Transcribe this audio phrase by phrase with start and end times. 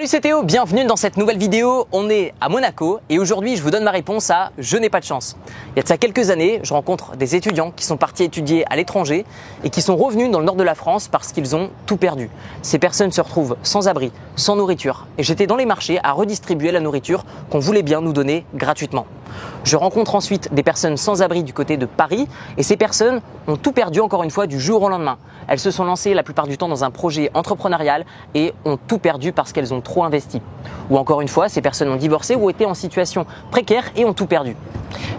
[0.00, 1.86] Salut c'est Théo, bienvenue dans cette nouvelle vidéo.
[1.92, 4.98] On est à Monaco et aujourd'hui je vous donne ma réponse à Je n'ai pas
[4.98, 5.36] de chance.
[5.74, 8.64] Il y a de ça quelques années, je rencontre des étudiants qui sont partis étudier
[8.72, 9.26] à l'étranger
[9.62, 12.30] et qui sont revenus dans le nord de la France parce qu'ils ont tout perdu.
[12.62, 16.72] Ces personnes se retrouvent sans abri, sans nourriture et j'étais dans les marchés à redistribuer
[16.72, 19.04] la nourriture qu'on voulait bien nous donner gratuitement.
[19.64, 23.56] Je rencontre ensuite des personnes sans abri du côté de Paris et ces personnes ont
[23.56, 25.18] tout perdu encore une fois du jour au lendemain.
[25.48, 28.04] Elles se sont lancées la plupart du temps dans un projet entrepreneurial
[28.34, 30.40] et ont tout perdu parce qu'elles ont trop investi.
[30.90, 34.14] Ou encore une fois, ces personnes ont divorcé ou été en situation précaire et ont
[34.14, 34.56] tout perdu.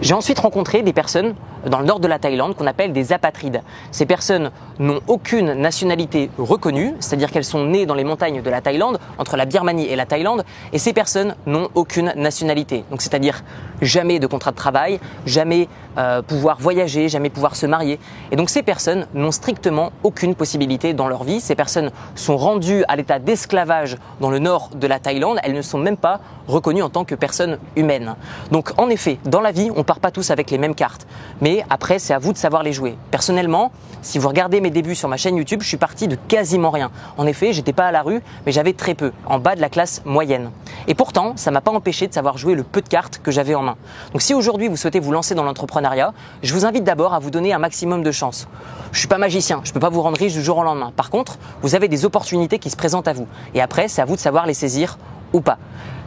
[0.00, 1.34] J'ai ensuite rencontré des personnes
[1.66, 3.62] dans le nord de la Thaïlande qu'on appelle des apatrides.
[3.90, 8.60] Ces personnes n'ont aucune nationalité reconnue, c'est-à-dire qu'elles sont nées dans les montagnes de la
[8.60, 12.84] Thaïlande, entre la Birmanie et la Thaïlande, et ces personnes n'ont aucune nationalité.
[12.90, 13.42] Donc c'est-à-dire
[13.80, 17.98] jamais de contrat de travail, jamais euh, pouvoir voyager, jamais pouvoir se marier.
[18.30, 21.40] Et donc ces personnes n'ont strictement aucune possibilité dans leur vie.
[21.40, 25.38] Ces personnes sont rendues à l'état d'esclavage dans le nord de la Thaïlande.
[25.42, 28.16] Elles ne sont même pas reconnues en tant que personnes humaines.
[28.50, 31.06] Donc en effet, dans la vie, on part pas tous avec les mêmes cartes.
[31.40, 32.96] Mais après, c'est à vous de savoir les jouer.
[33.10, 36.70] Personnellement, si vous regardez mes débuts sur ma chaîne YouTube, je suis parti de quasiment
[36.70, 36.90] rien.
[37.16, 39.68] En effet, j'étais pas à la rue, mais j'avais très peu, en bas de la
[39.68, 40.50] classe moyenne.
[40.88, 43.54] Et pourtant, ça m'a pas empêché de savoir jouer le peu de cartes que j'avais
[43.54, 43.76] en main.
[44.12, 47.30] Donc si aujourd'hui vous souhaitez vous lancer dans l'entrepreneuriat, je vous invite d'abord à vous
[47.30, 48.48] donner un maximum de chance.
[48.90, 50.92] Je suis pas magicien, je peux pas vous rendre riche du jour au lendemain.
[50.94, 53.26] Par contre, vous avez des opportunités qui se présentent à vous.
[53.54, 54.98] Et après, c'est à vous de savoir les saisir
[55.32, 55.58] ou pas.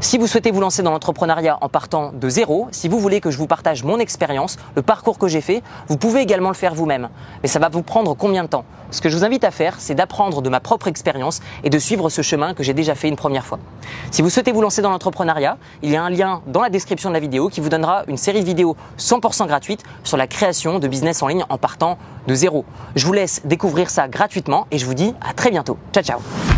[0.01, 3.31] Si vous souhaitez vous lancer dans l'entrepreneuriat en partant de zéro, si vous voulez que
[3.31, 6.75] je vous partage mon expérience, le parcours que j'ai fait, vous pouvez également le faire
[6.75, 7.09] vous-même.
[7.41, 8.65] Mais ça va vous prendre combien de temps?
[8.91, 11.79] Ce que je vous invite à faire, c'est d'apprendre de ma propre expérience et de
[11.79, 13.57] suivre ce chemin que j'ai déjà fait une première fois.
[14.11, 17.09] Si vous souhaitez vous lancer dans l'entrepreneuriat, il y a un lien dans la description
[17.09, 20.79] de la vidéo qui vous donnera une série de vidéos 100% gratuites sur la création
[20.79, 22.65] de business en ligne en partant de zéro.
[22.95, 25.77] Je vous laisse découvrir ça gratuitement et je vous dis à très bientôt.
[25.93, 26.54] Ciao ciao